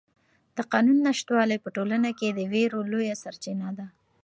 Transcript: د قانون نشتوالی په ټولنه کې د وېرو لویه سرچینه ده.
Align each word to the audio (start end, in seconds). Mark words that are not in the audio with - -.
د 0.55 0.57
قانون 0.71 0.97
نشتوالی 1.07 1.57
په 1.61 1.69
ټولنه 1.75 2.09
کې 2.19 2.27
د 2.31 2.39
وېرو 2.51 2.79
لویه 2.91 3.15
سرچینه 3.23 3.69
ده. 3.77 3.87